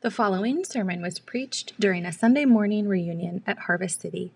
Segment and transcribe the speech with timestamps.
[0.00, 4.32] The following sermon was preached during a Sunday morning reunion at Harvest City.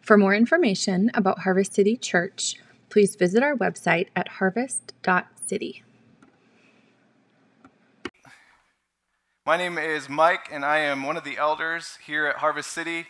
[0.00, 2.54] For more information about Harvest City Church,
[2.90, 5.82] please visit our website at harvest.city.
[9.44, 13.06] My name is Mike, and I am one of the elders here at Harvest City.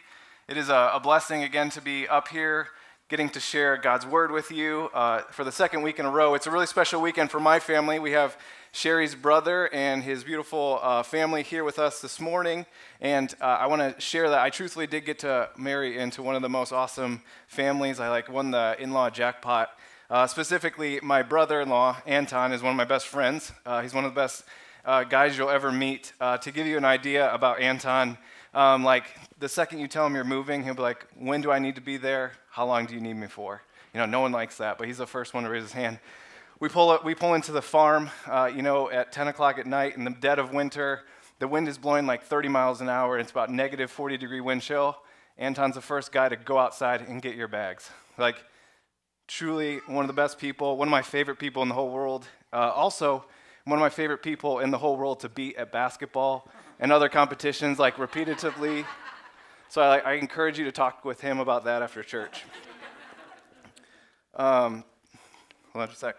[0.49, 2.69] It is a, blessing again to be up here
[3.11, 6.35] getting to share God's word with you uh, for the second week in a row.
[6.35, 7.99] It's a really special weekend for my family.
[7.99, 8.39] We have
[8.71, 12.67] Sherry's brother and his beautiful uh, family here with us this morning.
[13.01, 16.37] And uh, I want to share that I truthfully did get to marry into one
[16.37, 17.99] of the most awesome families.
[17.99, 19.71] I like won the in law jackpot.
[20.09, 23.51] Uh, specifically, my brother in law, Anton, is one of my best friends.
[23.67, 24.45] Uh, he's one of the best
[24.85, 26.13] uh, guys you'll ever meet.
[26.21, 28.19] To give you an idea about Anton,
[28.55, 29.07] um, like
[29.41, 31.81] the second you tell him you're moving, he'll be like, When do I need to
[31.81, 32.35] be there?
[32.51, 33.63] How long do you need me for?
[33.95, 35.99] You know, no one likes that, but he's the first one to raise his hand.
[36.59, 39.97] We pull, we pull into the farm, uh, you know, at 10 o'clock at night
[39.97, 41.03] in the dead of winter.
[41.39, 43.19] The wind is blowing like 30 miles an hour.
[43.19, 44.99] It's about negative 40 degree wind chill.
[45.39, 47.89] Anton's the first guy to go outside and get your bags.
[48.19, 48.45] Like,
[49.27, 52.27] truly one of the best people, one of my favorite people in the whole world.
[52.53, 53.25] Uh, also,
[53.65, 56.49] one of my favorite people in the whole world to beat at basketball
[56.81, 58.85] and other competitions, like repetitively.
[59.71, 62.43] So I, I encourage you to talk with him about that after church.
[64.35, 64.83] Um,
[65.73, 66.17] hold on just a sec.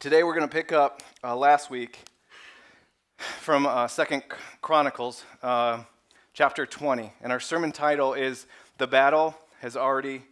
[0.00, 1.98] Today we're going to pick up uh, last week
[3.18, 4.22] from uh, Second
[4.62, 5.82] Chronicles, uh,
[6.32, 8.46] chapter 20, and our sermon title is
[8.78, 10.22] "The Battle Has Already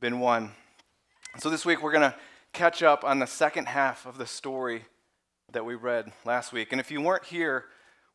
[0.00, 0.50] Been Won."
[1.38, 2.16] So this week we're going to
[2.52, 4.82] catch up on the second half of the story
[5.52, 6.72] that we read last week.
[6.72, 7.66] And if you weren't here,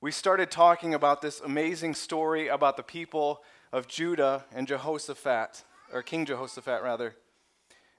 [0.04, 6.04] we started talking about this amazing story about the people of Judah and Jehoshaphat, or
[6.04, 7.16] King Jehoshaphat rather.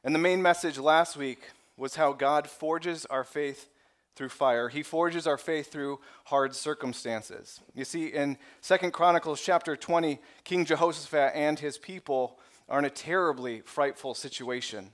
[0.04, 3.70] And the main message last week was how God forges our faith
[4.16, 4.68] through fire.
[4.68, 7.60] He forges our faith through hard circumstances.
[7.74, 12.90] You see, in Second Chronicles chapter 20, King Jehoshaphat and his people are in a
[12.90, 14.90] terribly frightful situation.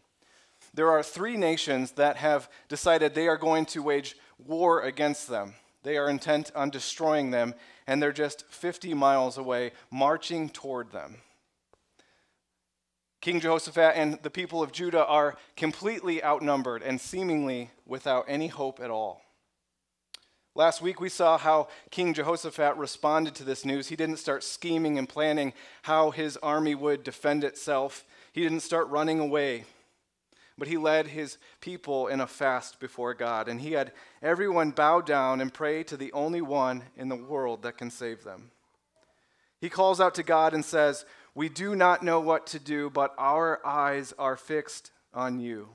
[0.75, 5.55] There are three nations that have decided they are going to wage war against them.
[5.83, 7.55] They are intent on destroying them,
[7.87, 11.17] and they're just 50 miles away, marching toward them.
[13.21, 18.81] King Jehoshaphat and the people of Judah are completely outnumbered and seemingly without any hope
[18.81, 19.23] at all.
[20.55, 23.89] Last week, we saw how King Jehoshaphat responded to this news.
[23.89, 25.53] He didn't start scheming and planning
[25.83, 29.65] how his army would defend itself, he didn't start running away.
[30.61, 35.01] But he led his people in a fast before God, and he had everyone bow
[35.01, 38.51] down and pray to the only one in the world that can save them.
[39.59, 43.15] He calls out to God and says, we do not know what to do, but
[43.17, 45.71] our eyes are fixed on you.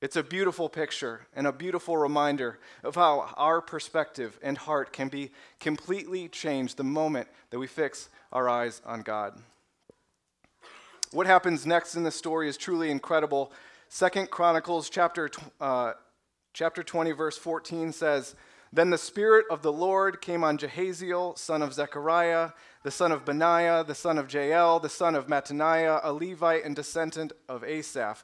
[0.00, 5.08] It's a beautiful picture and a beautiful reminder of how our perspective and heart can
[5.08, 5.30] be
[5.60, 9.38] completely changed the moment that we fix our eyes on God.
[11.12, 13.50] What happens next in the story is truly incredible.
[13.88, 15.92] Second Chronicles chapter, uh,
[16.52, 18.34] chapter 20, verse 14 says,
[18.74, 22.50] Then the Spirit of the Lord came on Jahaziel, son of Zechariah,
[22.82, 26.76] the son of Benaiah, the son of Jael, the son of Mattaniah, a Levite and
[26.76, 28.22] descendant of Asaph.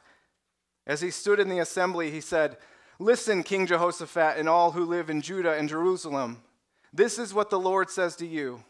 [0.87, 2.59] As he stood in the assembly, he said,
[2.99, 6.43] Listen, King Jehoshaphat, and all who live in Judah and Jerusalem.
[6.93, 8.63] This is what the Lord says to you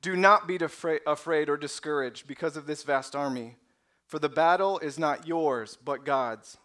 [0.00, 3.56] Do not be afraid or discouraged because of this vast army,
[4.06, 6.56] for the battle is not yours, but God's.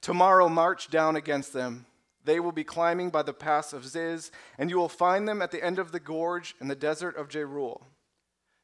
[0.00, 1.86] Tomorrow march down against them.
[2.24, 5.50] They will be climbing by the pass of Ziz, and you will find them at
[5.50, 7.82] the end of the gorge in the desert of Jeruel.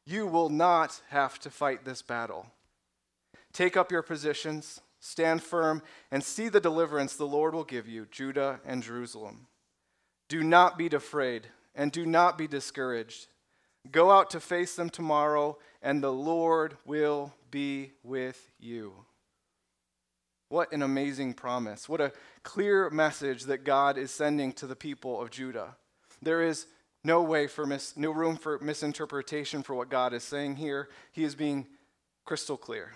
[0.06, 2.47] You will not have to fight this battle.
[3.53, 8.06] Take up your positions, stand firm, and see the deliverance the Lord will give you,
[8.10, 9.47] Judah and Jerusalem.
[10.28, 13.26] Do not be afraid, and do not be discouraged.
[13.91, 18.93] Go out to face them tomorrow, and the Lord will be with you.
[20.49, 21.89] What an amazing promise.
[21.89, 25.77] What a clear message that God is sending to the people of Judah.
[26.21, 26.67] There is
[27.05, 30.88] no way for mis- no room for misinterpretation for what God is saying here.
[31.12, 31.67] He is being
[32.25, 32.93] crystal clear.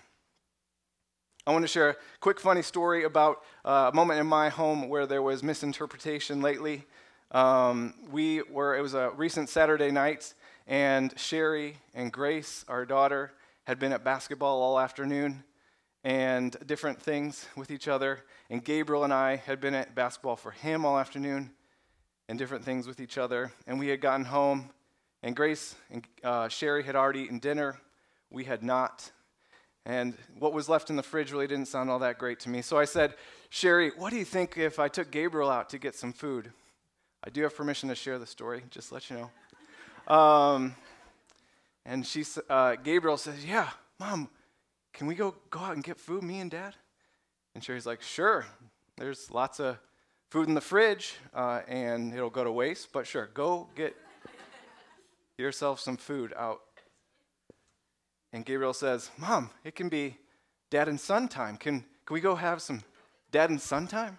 [1.47, 4.89] I want to share a quick funny story about uh, a moment in my home
[4.89, 6.85] where there was misinterpretation lately.
[7.31, 10.33] Um, we were it was a recent Saturday night,
[10.67, 13.31] and Sherry and Grace, our daughter,
[13.65, 15.43] had been at basketball all afternoon
[16.03, 18.23] and different things with each other.
[18.49, 21.51] And Gabriel and I had been at basketball for him all afternoon
[22.29, 23.51] and different things with each other.
[23.67, 24.69] And we had gotten home,
[25.23, 27.79] and Grace and uh, Sherry had already eaten dinner.
[28.29, 29.11] We had not.
[29.85, 32.61] And what was left in the fridge really didn't sound all that great to me.
[32.61, 33.15] So I said,
[33.49, 36.51] Sherry, what do you think if I took Gabriel out to get some food?
[37.23, 39.31] I do have permission to share the story, just let you know.
[40.07, 40.75] Um,
[41.85, 43.69] and she, uh, Gabriel says, Yeah,
[43.99, 44.29] mom,
[44.93, 46.75] can we go, go out and get food, me and dad?
[47.53, 48.45] And Sherry's like, Sure.
[48.97, 49.77] There's lots of
[50.29, 53.95] food in the fridge, uh, and it'll go to waste, but sure, go get
[55.37, 56.61] yourself some food out.
[58.31, 60.17] And Gabriel says, Mom, it can be
[60.69, 61.57] dad and son time.
[61.57, 62.83] Can, can we go have some
[63.31, 64.17] dad and son time?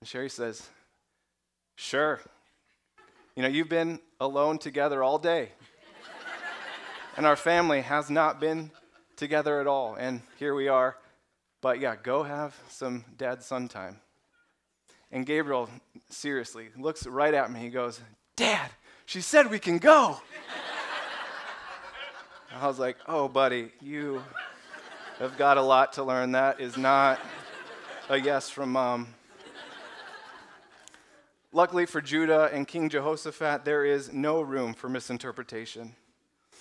[0.00, 0.68] And Sherry says,
[1.76, 2.20] Sure.
[3.34, 5.48] You know, you've been alone together all day.
[7.16, 8.70] and our family has not been
[9.16, 9.94] together at all.
[9.94, 10.96] And here we are.
[11.62, 14.00] But yeah, go have some dad son time.
[15.10, 15.70] And Gabriel,
[16.10, 17.60] seriously, looks right at me.
[17.60, 18.00] He goes,
[18.36, 18.70] Dad,
[19.06, 20.20] she said we can go.
[22.54, 24.22] I was like, Oh, buddy, you
[25.18, 26.32] have got a lot to learn.
[26.32, 27.18] That is not
[28.10, 29.14] a yes from mom.
[31.54, 35.94] Luckily for Judah and King Jehoshaphat, there is no room for misinterpretation.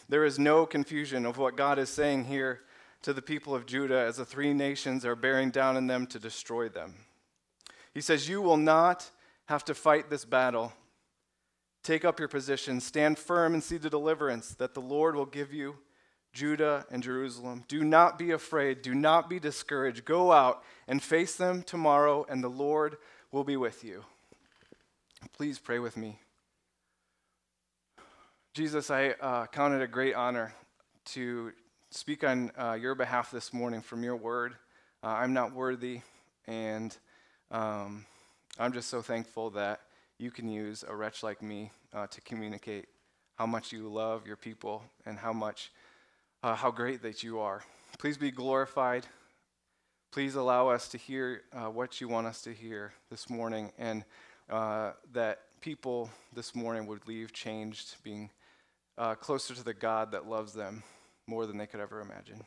[0.10, 2.62] There is no confusion of what God is saying here
[3.04, 6.20] to the people of Judah as the three nations are bearing down on them to
[6.20, 6.96] destroy them.
[7.94, 9.10] He says, You will not
[9.46, 10.74] have to fight this battle.
[11.84, 15.54] Take up your position, stand firm, and see the deliverance that the Lord will give
[15.54, 15.78] you,
[16.34, 17.64] Judah and Jerusalem.
[17.70, 20.04] Do not be afraid, do not be discouraged.
[20.04, 22.98] Go out and face them tomorrow, and the Lord
[23.32, 24.04] will be with you.
[25.30, 26.20] Please pray with me.
[28.54, 30.54] Jesus, I uh, count it a great honor
[31.06, 31.52] to
[31.90, 34.56] speak on uh, your behalf this morning from your word.
[35.04, 36.02] Uh, I'm not worthy,
[36.48, 36.96] and
[37.50, 38.06] um,
[38.60, 39.82] I'm just so thankful that
[40.18, 42.88] you can use a wretch like me uh, to communicate
[43.36, 45.72] how much you love your people and how much,
[46.44, 47.64] uh, how great that you are.
[48.00, 49.06] Please be glorified.
[50.12, 54.04] Please allow us to hear uh, what you want us to hear this morning and
[54.52, 58.30] uh, that people this morning would leave changed, being
[58.98, 60.84] uh, closer to the God that loves them
[61.26, 62.44] more than they could ever imagine.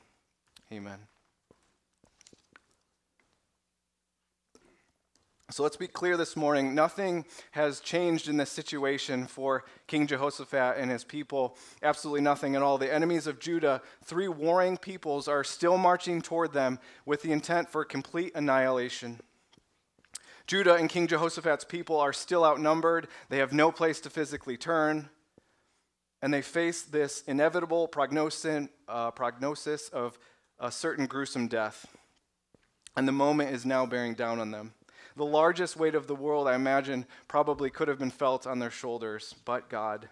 [0.73, 0.99] Amen.
[5.51, 6.75] So let's be clear this morning.
[6.75, 11.57] Nothing has changed in this situation for King Jehoshaphat and his people.
[11.83, 12.77] Absolutely nothing at all.
[12.77, 17.69] The enemies of Judah, three warring peoples, are still marching toward them with the intent
[17.69, 19.21] for complete annihilation.
[20.47, 23.09] Judah and King Jehoshaphat's people are still outnumbered.
[23.31, 25.09] They have no place to physically turn.
[26.21, 30.19] And they face this inevitable prognosis, uh, prognosis of
[30.59, 31.87] a certain gruesome death.
[32.97, 34.75] And the moment is now bearing down on them.
[35.17, 38.71] The largest weight of the world, I imagine, probably could have been felt on their
[38.71, 40.09] shoulders, but God.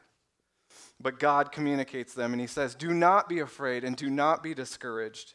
[1.01, 4.55] But God communicates them, and He says, Do not be afraid and do not be
[4.55, 5.35] discouraged.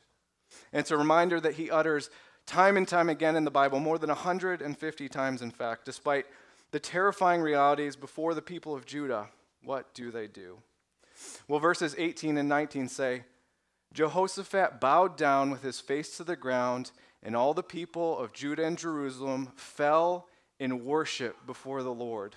[0.72, 2.10] And it's a reminder that He utters
[2.48, 6.26] time and time again in the Bible, more than 150 times, in fact, despite
[6.72, 9.28] the terrifying realities before the people of Judah.
[9.64, 10.58] What do they do?
[11.48, 13.24] Well, verses 18 and 19 say
[13.94, 16.92] Jehoshaphat bowed down with his face to the ground,
[17.22, 20.28] and all the people of Judah and Jerusalem fell
[20.60, 22.36] in worship before the Lord.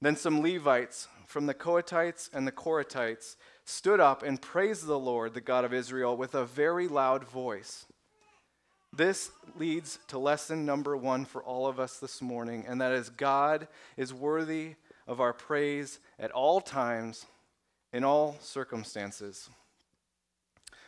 [0.00, 5.34] Then some Levites from the Kohathites and the Korahites stood up and praised the Lord,
[5.34, 7.86] the God of Israel, with a very loud voice.
[8.92, 13.10] This leads to lesson number one for all of us this morning, and that is
[13.10, 14.76] God is worthy
[15.06, 17.26] of our praise at all times,
[17.92, 19.50] in all circumstances.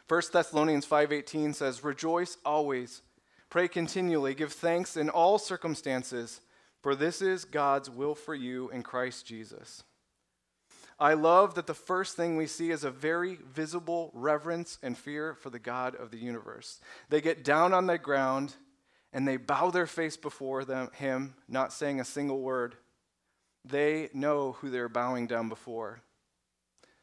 [0.08, 3.02] 1 Thessalonians 5:18 says, "Rejoice always,
[3.48, 6.40] pray continually, give thanks in all circumstances,
[6.82, 9.84] for this is God's will for you in Christ Jesus."
[11.00, 15.34] I love that the first thing we see is a very visible reverence and fear
[15.34, 16.78] for the God of the universe.
[17.08, 18.54] They get down on the ground
[19.10, 22.76] and they bow their face before them, him, not saying a single word.
[23.64, 26.02] They know who they're bowing down before.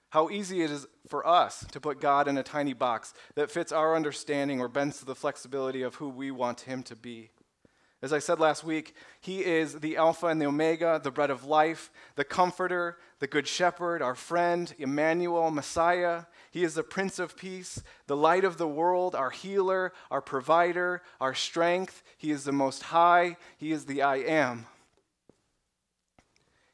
[0.10, 3.72] How easy it is for us to put God in a tiny box that fits
[3.72, 7.32] our understanding or bends to the flexibility of who we want him to be.
[8.02, 11.46] As I said last week, he is the Alpha and the Omega, the bread of
[11.46, 16.26] life, the comforter, the good shepherd, our friend, Emmanuel, Messiah.
[16.52, 21.02] He is the Prince of Peace, the light of the world, our healer, our provider,
[21.20, 22.04] our strength.
[22.18, 23.36] He is the Most High.
[23.58, 24.68] He is the I am.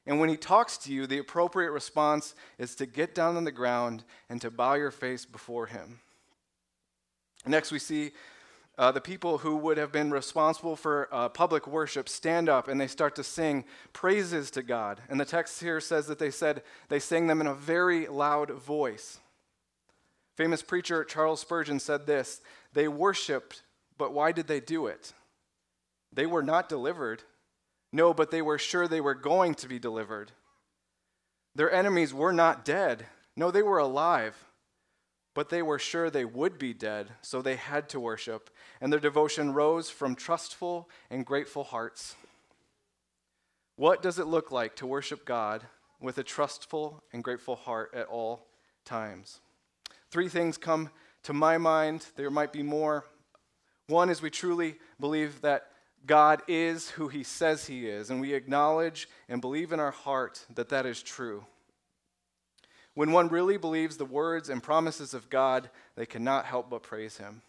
[0.05, 3.51] And when he talks to you, the appropriate response is to get down on the
[3.51, 6.01] ground and to bow your face before him.
[7.45, 8.11] Next, we see
[8.77, 12.81] uh, the people who would have been responsible for uh, public worship stand up and
[12.81, 14.99] they start to sing praises to God.
[15.09, 18.49] And the text here says that they said they sang them in a very loud
[18.51, 19.19] voice.
[20.35, 22.41] Famous preacher Charles Spurgeon said this
[22.73, 23.61] They worshiped,
[23.97, 25.13] but why did they do it?
[26.11, 27.21] They were not delivered,
[27.91, 30.31] No, but they were sure they were going to be delivered.
[31.55, 33.05] Their enemies were not dead.
[33.35, 34.35] No, they were alive.
[35.33, 38.49] But they were sure they would be dead, so they had to worship,
[38.79, 42.15] and their devotion rose from trustful and grateful hearts.
[43.75, 45.63] What does it look like to worship God
[45.99, 48.45] with a trustful and grateful heart at all
[48.85, 49.39] times?
[50.11, 50.91] Three things come
[51.23, 52.05] to my mind.
[52.15, 53.05] There might be more.
[53.87, 55.67] One is we truly believe that
[56.05, 60.45] God is who he says he is, and we acknowledge and believe in our heart
[60.53, 61.45] that that is true.
[62.95, 67.17] When one really believes the words and promises of God, they cannot help but praise
[67.17, 67.41] him.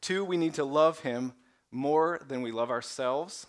[0.00, 1.32] Two, we need to love him
[1.70, 3.46] more than we love ourselves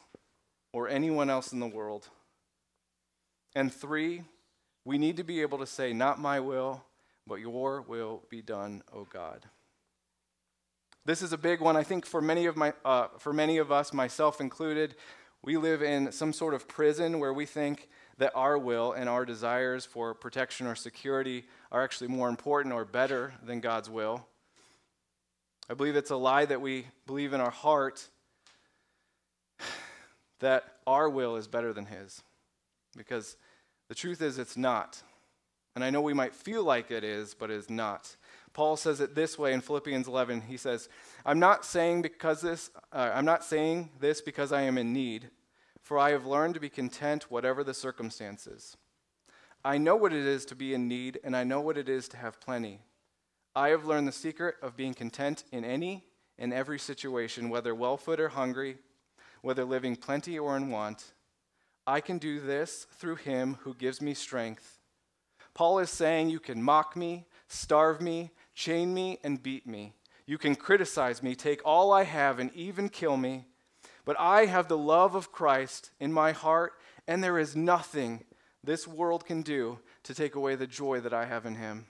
[0.73, 2.07] or anyone else in the world.
[3.55, 4.23] And three,
[4.85, 6.83] we need to be able to say, Not my will,
[7.27, 9.45] but your will be done, O God.
[11.05, 11.75] This is a big one.
[11.75, 14.95] I think for many of my, uh, for many of us, myself included,
[15.41, 17.89] we live in some sort of prison where we think
[18.21, 22.85] that our will and our desires for protection or security are actually more important or
[22.85, 24.23] better than God's will.
[25.67, 28.07] I believe it's a lie that we believe in our heart
[30.39, 32.21] that our will is better than His.
[32.95, 33.37] Because
[33.89, 35.01] the truth is, it's not.
[35.73, 38.15] And I know we might feel like it is, but it is not.
[38.53, 40.41] Paul says it this way in Philippians 11.
[40.41, 40.89] He says,
[41.25, 45.31] "I'm not saying because this uh, I'm not saying this because I am in need,
[45.81, 48.77] for I have learned to be content whatever the circumstances.
[49.63, 52.07] I know what it is to be in need, and I know what it is
[52.09, 52.81] to have plenty.
[53.55, 56.05] I have learned the secret of being content in any
[56.37, 58.77] and every situation, whether well-fed or hungry,
[59.41, 61.13] whether living plenty or in want.
[61.85, 64.79] I can do this through him who gives me strength."
[65.53, 69.93] Paul is saying you can mock me, starve me, chain me, and beat me.
[70.25, 73.47] You can criticize me, take all I have, and even kill me.
[74.05, 76.73] But I have the love of Christ in my heart,
[77.07, 78.23] and there is nothing
[78.63, 81.85] this world can do to take away the joy that I have in Him.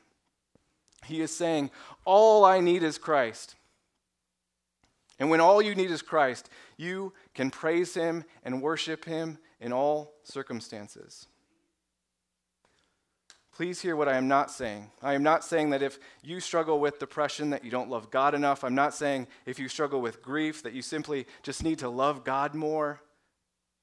[1.05, 1.71] He is saying,
[2.05, 3.55] All I need is Christ.
[5.19, 9.71] And when all you need is Christ, you can praise Him and worship Him in
[9.71, 11.27] all circumstances.
[13.53, 14.91] Please hear what I am not saying.
[15.01, 18.33] I am not saying that if you struggle with depression that you don't love God
[18.33, 18.63] enough.
[18.63, 22.23] I'm not saying if you struggle with grief that you simply just need to love
[22.23, 23.01] God more.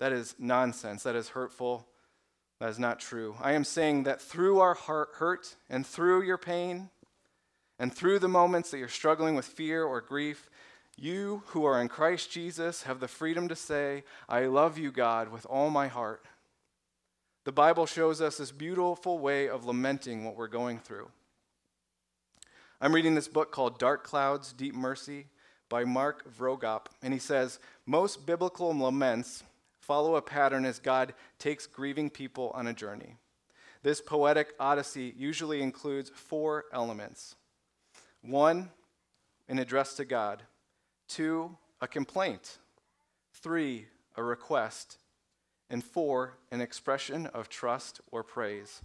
[0.00, 1.02] That is nonsense.
[1.02, 1.86] That is hurtful.
[2.60, 3.36] That is not true.
[3.40, 6.88] I am saying that through our heart hurt and through your pain
[7.78, 10.48] and through the moments that you're struggling with fear or grief,
[10.96, 15.28] you who are in Christ Jesus have the freedom to say, I love you, God,
[15.30, 16.24] with all my heart.
[17.48, 21.08] The Bible shows us this beautiful way of lamenting what we're going through.
[22.78, 25.28] I'm reading this book called Dark Clouds, Deep Mercy
[25.70, 29.44] by Mark Vroegop, and he says most biblical laments
[29.80, 33.16] follow a pattern as God takes grieving people on a journey.
[33.82, 37.34] This poetic odyssey usually includes four elements
[38.20, 38.68] one,
[39.48, 40.42] an address to God,
[41.08, 42.58] two, a complaint,
[43.32, 43.86] three,
[44.18, 44.98] a request,
[45.70, 48.82] and four, an expression of trust or praise.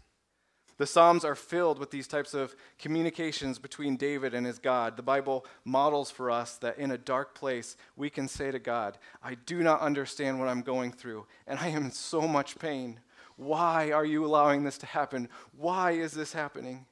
[0.77, 4.97] The Psalms are filled with these types of communications between David and his God.
[4.97, 8.97] The Bible models for us that in a dark place, we can say to God,
[9.21, 12.99] I do not understand what I'm going through, and I am in so much pain.
[13.35, 15.29] Why are you allowing this to happen?
[15.55, 16.85] Why is this happening?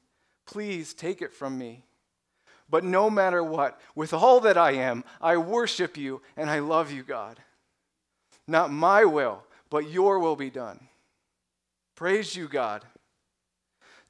[0.46, 1.86] Please take it from me.
[2.70, 6.92] But no matter what, with all that I am, I worship you and I love
[6.92, 7.40] you, God.
[8.48, 10.88] Not my will, but your will be done.
[11.96, 12.86] Praise you, God.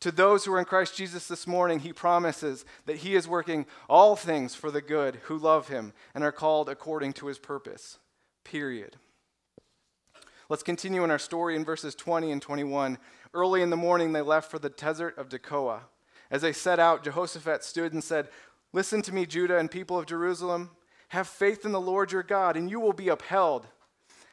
[0.02, 3.68] To those who are in Christ Jesus this morning, he promises that he is working
[3.88, 8.00] all things for the good who love him and are called according to his purpose.
[8.44, 8.98] Period.
[10.50, 12.98] Let's continue in our story in verses 20 and 21.
[13.34, 15.82] Early in the morning, they left for the desert of Tekoa.
[16.32, 18.30] As they set out, Jehoshaphat stood and said,
[18.74, 20.72] Listen to me, Judah and people of Jerusalem.
[21.10, 23.68] Have faith in the Lord your God, and you will be upheld.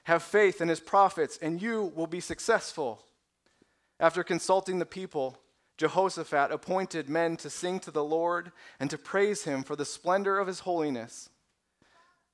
[0.09, 3.05] Have faith in his prophets, and you will be successful.
[4.01, 5.37] After consulting the people,
[5.77, 8.51] Jehoshaphat appointed men to sing to the Lord
[8.81, 11.29] and to praise him for the splendor of his holiness.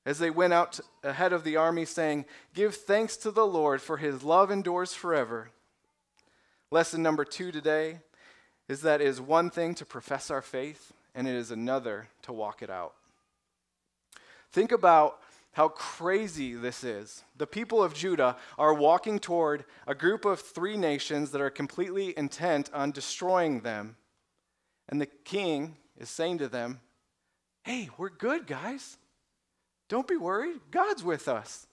[0.06, 3.96] As they went out ahead of the army, saying, Give thanks to the Lord, for
[3.96, 5.50] his love endures forever.
[6.70, 7.98] Lesson number two today
[8.68, 12.32] is that it is one thing to profess our faith, and it is another to
[12.32, 12.94] walk it out.
[14.52, 15.18] Think about
[15.54, 17.24] how crazy this is.
[17.36, 22.12] The people of Judah are walking toward a group of three nations that are completely
[22.16, 23.96] intent on destroying them.
[24.88, 26.80] And the king is saying to them,
[27.62, 28.98] Hey, we're good, guys.
[29.88, 30.60] Don't be worried.
[30.70, 31.66] God's with us.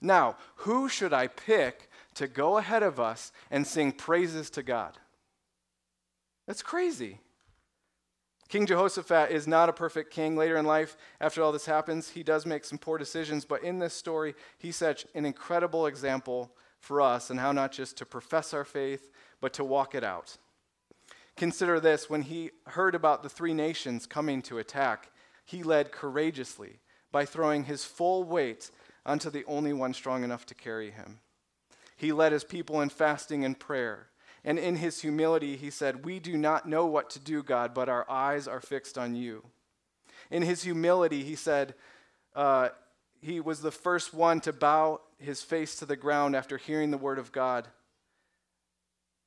[0.00, 4.98] Now, who should I pick to go ahead of us and sing praises to God?
[6.46, 7.20] That's crazy.
[8.48, 10.36] King Jehoshaphat is not a perfect king.
[10.36, 13.78] Later in life, after all this happens, he does make some poor decisions, but in
[13.78, 18.52] this story, he's such an incredible example for us and how not just to profess
[18.52, 19.10] our faith,
[19.40, 20.36] but to walk it out.
[21.36, 25.10] Consider this when he heard about the three nations coming to attack,
[25.44, 28.70] he led courageously by throwing his full weight
[29.04, 31.20] onto the only one strong enough to carry him.
[31.96, 34.08] He led his people in fasting and prayer.
[34.44, 37.88] And in his humility, he said, We do not know what to do, God, but
[37.88, 39.42] our eyes are fixed on you.
[40.30, 41.74] In his humility, he said,
[42.34, 42.70] uh,
[43.20, 46.98] he was the first one to bow his face to the ground after hearing the
[46.98, 47.68] word of God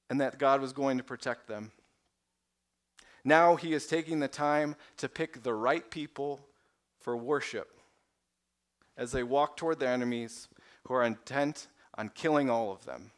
[0.10, 1.72] and that God was going to protect them.
[3.24, 6.40] Now he is taking the time to pick the right people
[7.00, 7.80] for worship
[8.96, 10.48] as they walk toward their enemies
[10.88, 13.12] who are intent on killing all of them.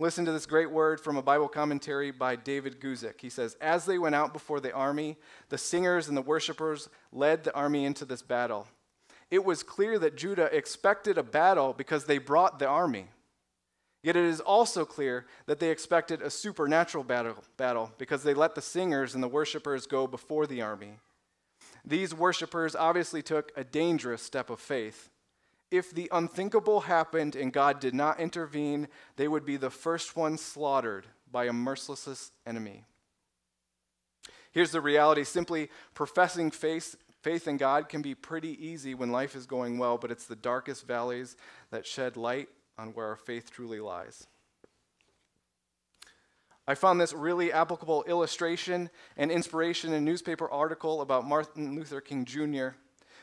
[0.00, 3.20] Listen to this great word from a Bible commentary by David Guzik.
[3.20, 5.18] He says, As they went out before the army,
[5.50, 8.66] the singers and the worshipers led the army into this battle.
[9.30, 13.08] It was clear that Judah expected a battle because they brought the army.
[14.02, 18.54] Yet it is also clear that they expected a supernatural battle, battle because they let
[18.54, 20.94] the singers and the worshipers go before the army.
[21.84, 25.10] These worshipers obviously took a dangerous step of faith
[25.70, 30.40] if the unthinkable happened and God did not intervene, they would be the first ones
[30.40, 32.84] slaughtered by a merciless enemy.
[34.52, 39.36] Here's the reality simply professing faith, faith in God can be pretty easy when life
[39.36, 41.36] is going well, but it's the darkest valleys
[41.70, 44.26] that shed light on where our faith truly lies.
[46.66, 52.00] I found this really applicable illustration and inspiration in a newspaper article about Martin Luther
[52.00, 52.70] King Jr.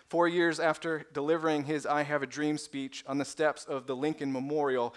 [0.10, 3.96] Four years after delivering his I Have a Dream speech on the steps of the
[3.96, 4.96] Lincoln Memorial,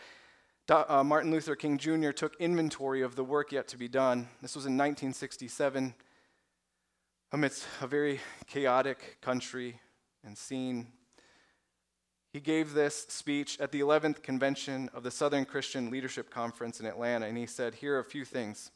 [0.68, 2.10] uh, Martin Luther King Jr.
[2.10, 4.28] took inventory of the work yet to be done.
[4.40, 5.94] This was in 1967,
[7.32, 9.80] amidst a very chaotic country
[10.22, 10.86] and scene.
[12.32, 16.86] He gave this speech at the 11th convention of the Southern Christian Leadership Conference in
[16.86, 18.70] Atlanta, and he said, Here are a few things.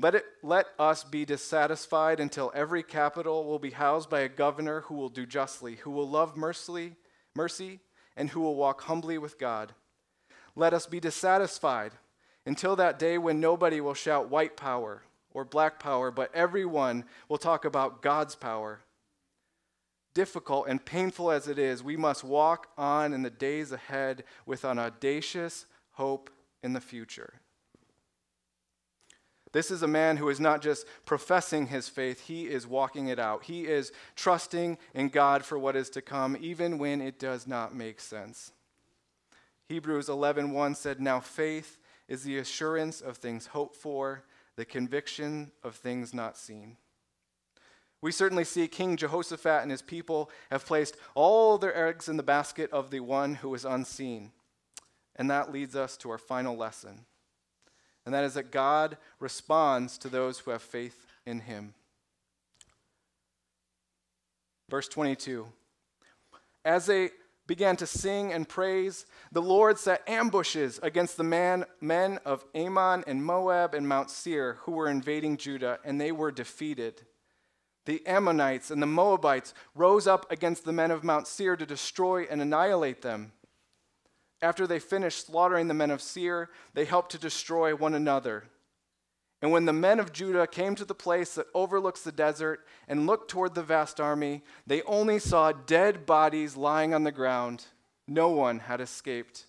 [0.00, 4.80] Let, it, let us be dissatisfied until every capital will be housed by a governor
[4.82, 6.96] who will do justly, who will love mercy,
[7.34, 7.80] mercy,
[8.16, 9.72] and who will walk humbly with God.
[10.56, 11.92] Let us be dissatisfied
[12.44, 17.38] until that day when nobody will shout white power or black power, but everyone will
[17.38, 18.80] talk about God's power.
[20.12, 24.64] Difficult and painful as it is, we must walk on in the days ahead with
[24.64, 26.30] an audacious hope
[26.62, 27.40] in the future.
[29.54, 33.20] This is a man who is not just professing his faith, he is walking it
[33.20, 33.44] out.
[33.44, 37.72] He is trusting in God for what is to come, even when it does not
[37.72, 38.50] make sense.
[39.68, 44.24] Hebrews 11:1 said, "Now faith is the assurance of things hoped for,
[44.56, 46.76] the conviction of things not seen."
[48.00, 52.24] We certainly see King Jehoshaphat and his people have placed all their eggs in the
[52.24, 54.32] basket of the one who is unseen.
[55.14, 57.06] And that leads us to our final lesson
[58.04, 61.74] and that is that God responds to those who have faith in him.
[64.68, 65.46] Verse 22
[66.64, 67.10] As they
[67.46, 73.04] began to sing and praise, the Lord set ambushes against the man, men of Ammon
[73.06, 77.02] and Moab and Mount Seir who were invading Judah, and they were defeated.
[77.86, 82.26] The Ammonites and the Moabites rose up against the men of Mount Seir to destroy
[82.30, 83.32] and annihilate them.
[84.42, 88.44] After they finished slaughtering the men of Seir, they helped to destroy one another.
[89.40, 93.06] And when the men of Judah came to the place that overlooks the desert and
[93.06, 97.66] looked toward the vast army, they only saw dead bodies lying on the ground.
[98.08, 99.44] No one had escaped.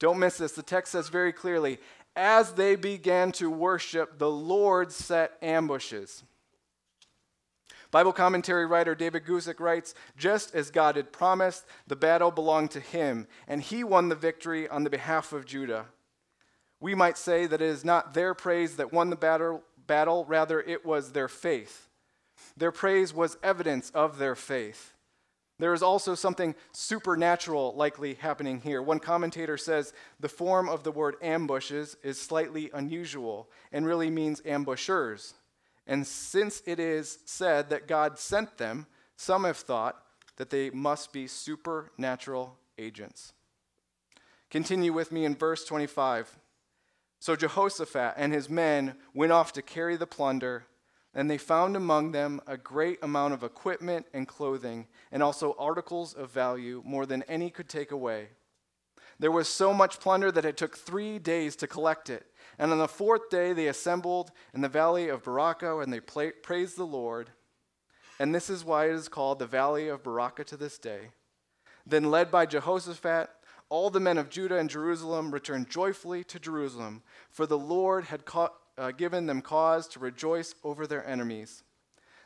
[0.00, 0.52] Don't miss this.
[0.52, 1.78] The text says very clearly
[2.16, 6.24] as they began to worship, the Lord set ambushes.
[7.90, 12.80] Bible commentary writer David Guzik writes Just as God had promised, the battle belonged to
[12.80, 15.86] him, and he won the victory on the behalf of Judah.
[16.78, 20.60] We might say that it is not their praise that won the battle, battle rather,
[20.60, 21.88] it was their faith.
[22.56, 24.94] Their praise was evidence of their faith.
[25.58, 28.80] There is also something supernatural likely happening here.
[28.80, 34.40] One commentator says the form of the word ambushes is slightly unusual and really means
[34.46, 35.34] ambushers.
[35.86, 39.96] And since it is said that God sent them, some have thought
[40.36, 43.32] that they must be supernatural agents.
[44.50, 46.38] Continue with me in verse 25.
[47.20, 50.64] So Jehoshaphat and his men went off to carry the plunder,
[51.12, 56.14] And they found among them a great amount of equipment and clothing, and also articles
[56.14, 58.28] of value, more than any could take away.
[59.18, 62.26] There was so much plunder that it took three days to collect it.
[62.60, 66.76] And on the fourth day, they assembled in the valley of Berachah, and they praised
[66.76, 67.30] the Lord.
[68.20, 71.10] And this is why it is called the valley of Berachah to this day.
[71.86, 73.30] Then, led by Jehoshaphat,
[73.70, 78.26] all the men of Judah and Jerusalem returned joyfully to Jerusalem, for the Lord had
[78.26, 81.62] ca- uh, given them cause to rejoice over their enemies.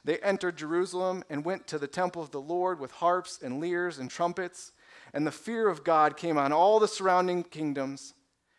[0.05, 3.99] They entered Jerusalem and went to the temple of the Lord with harps and lyres
[3.99, 4.73] and trumpets
[5.15, 8.15] and the fear of God came on all the surrounding kingdoms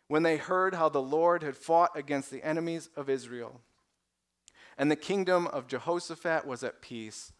[0.07, 3.61] when they heard how the Lord had fought against the enemies of Israel.
[4.77, 7.31] And the kingdom of Jehoshaphat was at peace,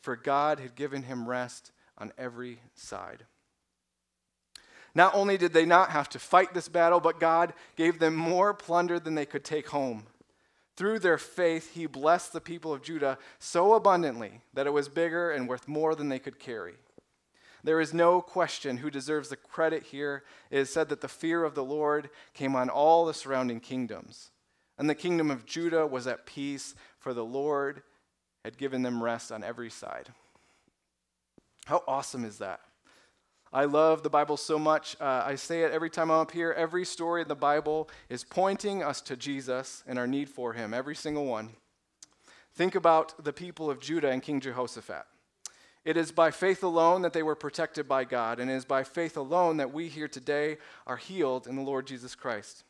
[0.00, 3.24] for God had given him rest on every side.
[4.94, 8.52] Not only did they not have to fight this battle, but God gave them more
[8.52, 10.06] plunder than they could take home.
[10.76, 15.30] Through their faith, he blessed the people of Judah so abundantly that it was bigger
[15.30, 16.74] and worth more than they could carry.
[17.64, 20.24] There is no question who deserves the credit here.
[20.50, 24.30] It is said that the fear of the Lord came on all the surrounding kingdoms.
[24.78, 27.82] And the kingdom of Judah was at peace, for the Lord
[28.44, 30.08] had given them rest on every side.
[31.66, 32.60] How awesome is that?
[33.52, 34.96] I love the Bible so much.
[34.98, 36.52] Uh, I say it every time I'm up here.
[36.52, 40.72] Every story in the Bible is pointing us to Jesus and our need for him,
[40.72, 41.50] every single one.
[42.54, 45.04] Think about the people of Judah and King Jehoshaphat.
[45.84, 48.84] It is by faith alone that they were protected by God, and it is by
[48.84, 52.64] faith alone that we here today are healed in the Lord Jesus Christ.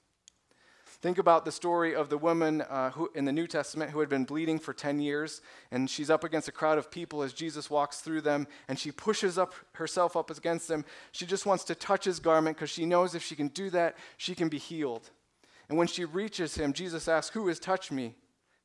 [0.86, 4.08] Think about the story of the woman uh, who, in the New Testament who had
[4.08, 7.68] been bleeding for 10 years, and she's up against a crowd of people as Jesus
[7.68, 10.84] walks through them, and she pushes up herself up against them.
[11.10, 13.96] She just wants to touch his garment because she knows if she can do that,
[14.16, 15.10] she can be healed.
[15.68, 18.14] And when she reaches him, Jesus asks, Who has touched me?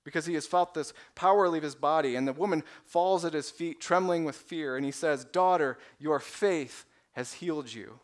[0.07, 2.15] Because he has felt this power leave his body.
[2.15, 4.77] And the woman falls at his feet, trembling with fear.
[4.77, 7.99] And he says, Daughter, your faith has healed you.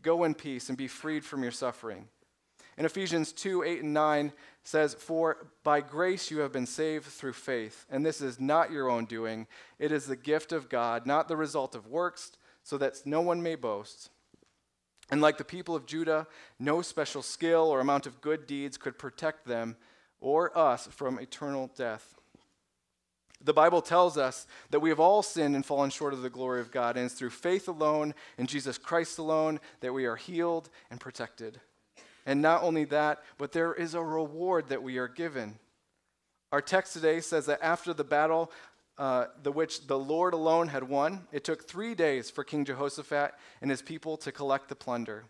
[0.00, 2.08] Go in peace and be freed from your suffering.
[2.78, 4.32] In Ephesians 2 8 and 9
[4.64, 8.88] says, For by grace you have been saved through faith, and this is not your
[8.88, 9.46] own doing.
[9.78, 13.42] It is the gift of God, not the result of works, so that no one
[13.42, 14.08] may boast.
[15.10, 18.98] And like the people of Judah, no special skill or amount of good deeds could
[18.98, 19.76] protect them
[20.20, 22.14] or us from eternal death.
[23.44, 26.60] The Bible tells us that we have all sinned and fallen short of the glory
[26.60, 30.70] of God, and it's through faith alone in Jesus Christ alone that we are healed
[30.90, 31.60] and protected.
[32.24, 35.58] And not only that, but there is a reward that we are given.
[36.50, 38.50] Our text today says that after the battle,
[38.98, 43.32] uh, the which the Lord alone had won, it took three days for King Jehoshaphat
[43.60, 45.24] and his people to collect the plunder.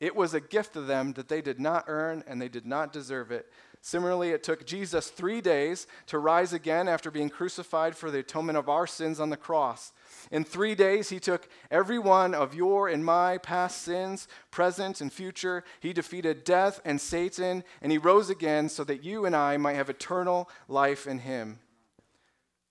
[0.00, 2.92] It was a gift to them that they did not earn and they did not
[2.92, 8.10] deserve it, Similarly, it took Jesus three days to rise again after being crucified for
[8.10, 9.92] the atonement of our sins on the cross.
[10.30, 15.12] In three days, he took every one of your and my past sins, present and
[15.12, 15.62] future.
[15.80, 19.74] He defeated death and Satan, and he rose again so that you and I might
[19.74, 21.60] have eternal life in him.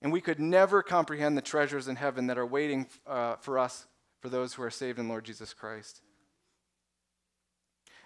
[0.02, 3.88] And we could never comprehend the treasures in heaven that are waiting uh, for us,
[4.20, 6.02] for those who are saved in Lord Jesus Christ.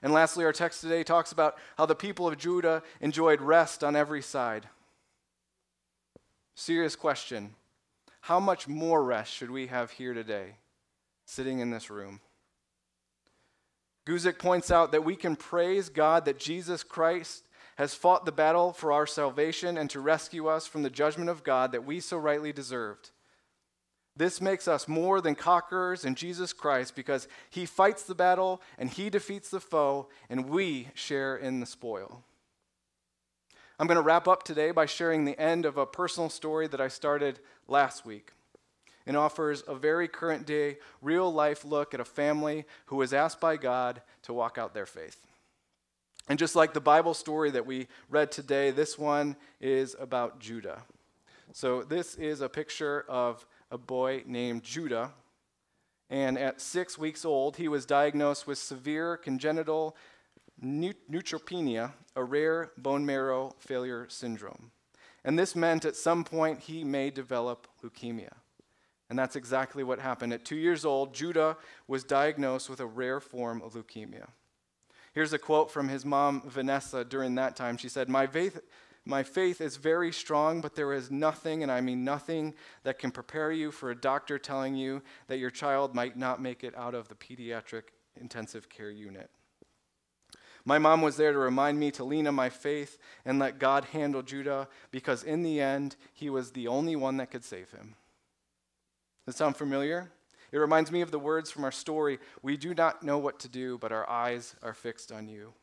[0.01, 3.95] And lastly, our text today talks about how the people of Judah enjoyed rest on
[3.95, 4.67] every side.
[6.55, 7.55] Serious question
[8.21, 10.55] How much more rest should we have here today,
[11.25, 12.21] sitting in this room?
[14.05, 17.43] Guzik points out that we can praise God that Jesus Christ
[17.77, 21.43] has fought the battle for our salvation and to rescue us from the judgment of
[21.43, 23.12] God that we so rightly deserved.
[24.19, 28.89] This makes us more than conquerors in Jesus Christ because he fights the battle and
[28.89, 32.21] he defeats the foe, and we share in the spoil.
[33.79, 36.82] I'm going to wrap up today by sharing the end of a personal story that
[36.82, 38.34] I started last week.
[39.05, 43.39] It offers a very current day, real life look at a family who was asked
[43.39, 45.25] by God to walk out their faith.
[46.27, 50.84] And just like the Bible story that we read today, this one is about Judah.
[51.51, 55.12] So, this is a picture of a boy named Judah.
[56.10, 59.95] And at six weeks old, he was diagnosed with severe congenital
[60.63, 64.71] neutropenia, a rare bone marrow failure syndrome.
[65.23, 68.34] And this meant at some point he may develop leukemia.
[69.10, 70.34] And that's exactly what happened.
[70.34, 74.29] At two years old, Judah was diagnosed with a rare form of leukemia.
[75.13, 77.77] Here's a quote from his mom, Vanessa, during that time.
[77.77, 78.60] She said, My faith,
[79.10, 83.12] my faith is very strong, but there is nothing, and I mean nothing, that can
[83.12, 86.93] prepare you for a doctor telling you that your child might not make it out
[86.93, 87.84] of the pediatric
[88.15, 89.30] intensive care unit.
[90.63, 93.86] My mom was there to remind me to lean on my faith and let God
[93.86, 97.95] handle Judah because in the end, he was the only one that could save him.
[99.26, 100.12] Does that sound familiar?
[100.52, 103.48] It reminds me of the words from our story We do not know what to
[103.48, 105.54] do, but our eyes are fixed on you.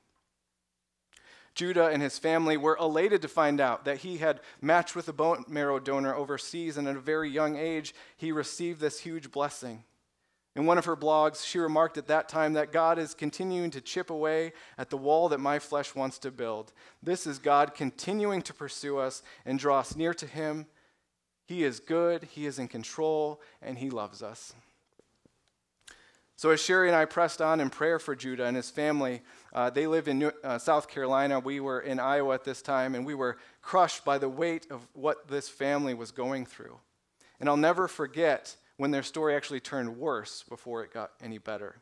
[1.57, 5.13] Judah and his family were elated to find out that he had matched with a
[5.13, 9.83] bone marrow donor overseas, and at a very young age, he received this huge blessing.
[10.55, 13.81] In one of her blogs, she remarked at that time that God is continuing to
[13.81, 16.73] chip away at the wall that my flesh wants to build.
[17.03, 20.67] This is God continuing to pursue us and draw us near to Him.
[21.47, 24.55] He is good, He is in control, and He loves us.
[26.39, 29.23] So, as Sherry and I pressed on in prayer for Judah and his family,
[29.57, 31.41] uh, they live in New, uh, South Carolina.
[31.41, 34.87] We were in Iowa at this time, and we were crushed by the weight of
[34.93, 36.79] what this family was going through.
[37.41, 41.77] And I'll never forget when their story actually turned worse before it got any better.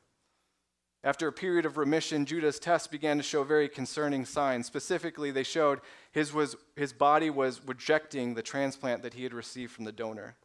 [1.03, 4.67] After a period of remission, Judah's tests began to show very concerning signs.
[4.67, 5.81] Specifically, they showed
[6.13, 10.37] his, was, his body was rejecting the transplant that he had received from the donor.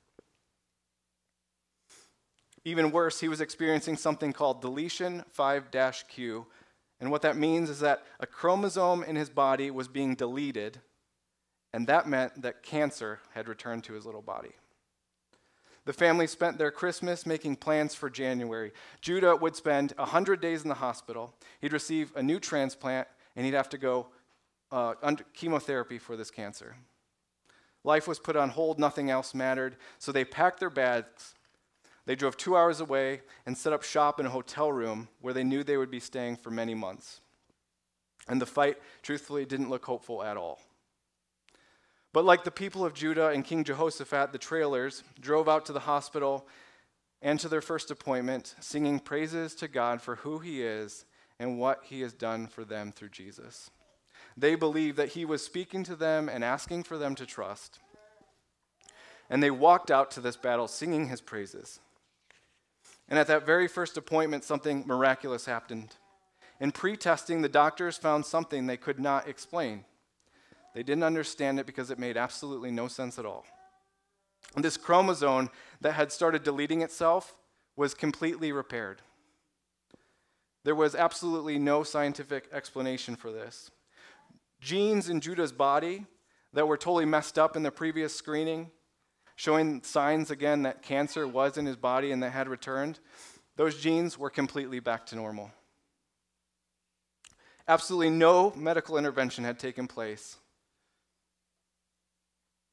[2.65, 5.65] Even worse, he was experiencing something called deletion 5
[6.10, 6.48] Q.
[7.00, 10.80] And what that means is that a chromosome in his body was being deleted,
[11.74, 14.52] and that meant that cancer had returned to his little body.
[15.86, 18.74] The family spent their Christmas making plans for January.
[19.02, 21.34] Judah would spend 100 days in the hospital.
[21.62, 24.08] He'd receive a new transplant, and he'd have to go
[24.72, 26.76] uh, under chemotherapy for this cancer.
[27.84, 31.34] Life was put on hold, nothing else mattered, so they packed their bags
[32.10, 35.43] they drove two hours away and set up shop in a hotel room where they
[35.43, 37.22] knew they would be staying for many months.
[38.28, 40.60] And the fight, truthfully, didn't look hopeful at all.
[42.12, 45.82] But like the people of Judah and King Jehoshaphat, the trailers drove out to the
[45.82, 46.48] hospital
[47.22, 51.06] and to their first appointment, singing praises to God for who He is
[51.38, 53.69] and what He has done for them through Jesus.
[54.36, 57.78] They believed that He was speaking to them and asking for them to trust.
[59.30, 61.80] And they walked out to this battle singing His praises.
[63.10, 65.95] And at that very first appointment, something miraculous happened.
[66.60, 69.84] In pre testing, the doctors found something they could not explain.
[70.76, 73.45] They didn't understand it because it made absolutely no sense at all.
[74.56, 75.50] And this chromosome
[75.82, 77.36] that had started deleting itself
[77.76, 79.02] was completely repaired.
[80.63, 83.72] There was absolutely no scientific explanation for this.
[84.62, 86.06] Genes in Judah's body
[86.54, 88.69] that were totally messed up in the previous screening
[89.39, 92.99] showing signs again that cancer was in his body and that had returned,
[93.56, 95.49] those genes were completely back to normal.
[97.65, 100.36] Absolutely no medical intervention had taken place.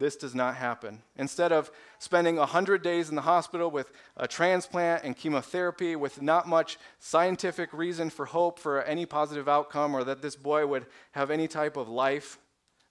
[0.01, 1.03] This does not happen.
[1.15, 6.49] Instead of spending 100 days in the hospital with a transplant and chemotherapy with not
[6.49, 11.31] much scientific reason for hope for any positive outcome or that this boy would have
[11.31, 12.39] any type of life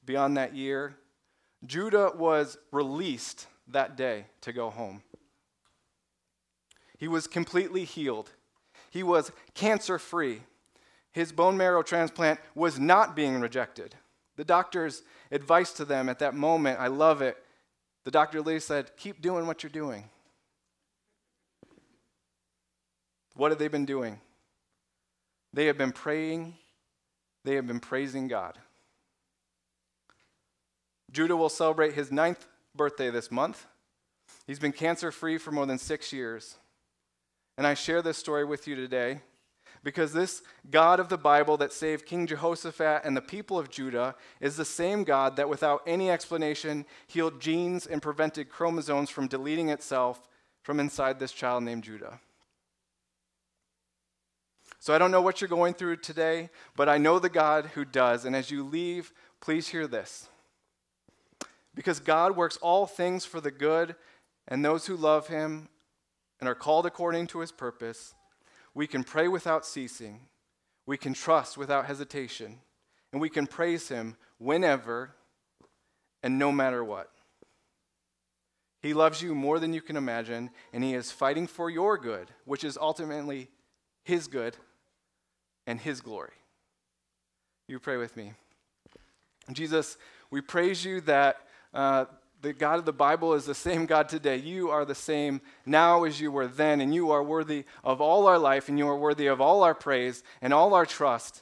[0.05, 0.95] beyond that year,
[1.65, 5.01] Judah was released that day to go home.
[6.97, 8.31] He was completely healed.
[8.89, 10.41] He was cancer free.
[11.11, 13.95] His bone marrow transplant was not being rejected.
[14.37, 17.37] The doctor's advice to them at that moment, I love it.
[18.03, 20.09] The doctor literally said, Keep doing what you're doing.
[23.35, 24.19] What have they been doing?
[25.53, 26.55] They have been praying,
[27.43, 28.57] they have been praising God.
[31.11, 33.65] Judah will celebrate his ninth birthday this month.
[34.47, 36.57] He's been cancer free for more than six years.
[37.57, 39.21] And I share this story with you today
[39.83, 44.15] because this God of the Bible that saved King Jehoshaphat and the people of Judah
[44.41, 49.69] is the same God that, without any explanation, healed genes and prevented chromosomes from deleting
[49.69, 50.27] itself
[50.63, 52.19] from inside this child named Judah.
[54.79, 57.85] So I don't know what you're going through today, but I know the God who
[57.85, 58.25] does.
[58.25, 60.27] And as you leave, please hear this.
[61.75, 63.95] Because God works all things for the good
[64.47, 65.69] and those who love him
[66.39, 68.13] and are called according to his purpose,
[68.73, 70.21] we can pray without ceasing,
[70.85, 72.59] we can trust without hesitation,
[73.11, 75.11] and we can praise him whenever
[76.23, 77.11] and no matter what.
[78.81, 82.29] He loves you more than you can imagine, and he is fighting for your good,
[82.45, 83.49] which is ultimately
[84.03, 84.55] his good
[85.65, 86.33] and his glory.
[87.67, 88.33] You pray with me.
[89.51, 89.97] Jesus,
[90.29, 91.44] we praise you that
[91.75, 92.05] uh,
[92.41, 94.37] the God of the Bible is the same God today.
[94.37, 98.27] You are the same now as you were then, and you are worthy of all
[98.27, 101.41] our life, and you are worthy of all our praise and all our trust.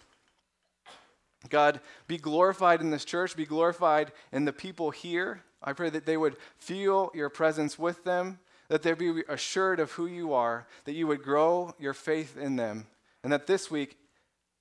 [1.50, 5.44] God, be glorified in this church, be glorified in the people here.
[5.62, 9.92] I pray that they would feel your presence with them, that they be assured of
[9.92, 12.88] who you are, that you would grow your faith in them,
[13.24, 13.98] and that this week,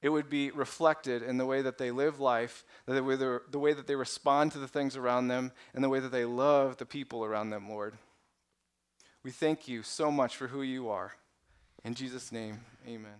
[0.02, 3.94] it would be reflected in the way that they live life, the way, that they
[3.94, 7.50] respond to the things around them, and the way that they love the people around
[7.50, 7.94] them, Lord.
[9.22, 11.12] We thank you so much for who you are.
[11.84, 13.18] In Jesus' name, amen.